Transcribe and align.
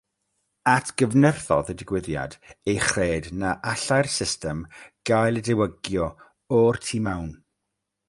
Atgyfnerthodd 0.75 1.69
y 1.73 1.75
digwyddiad 1.81 2.33
ei 2.73 2.79
chred 2.87 3.25
na 3.43 3.51
allai'r 3.75 4.09
system 4.17 4.67
gael 5.11 5.39
ei 5.39 5.45
diwygio 5.51 6.09
o'r 6.61 6.85
tu 6.89 7.05
mewn. 7.11 7.33